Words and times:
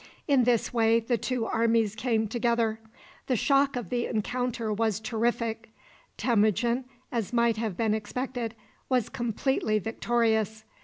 In 0.27 0.45
this 0.45 0.73
way 0.73 0.99
the 0.99 1.15
two 1.19 1.45
armies 1.45 1.93
came 1.93 2.27
together. 2.27 2.79
The 3.27 3.35
shock 3.35 3.75
of 3.75 3.91
the 3.91 4.07
encounter 4.07 4.73
was 4.73 4.99
terrific. 4.99 5.69
Temujin, 6.17 6.85
as 7.11 7.31
might 7.33 7.57
have 7.57 7.77
been 7.77 7.93
expected, 7.93 8.55
was 8.89 9.09
completely 9.09 9.77
victorious. 9.77 10.63